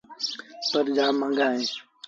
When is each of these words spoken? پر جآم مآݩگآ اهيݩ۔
پر 0.69 0.85
جآم 0.95 1.15
مآݩگآ 1.19 1.45
اهيݩ۔ 1.51 1.71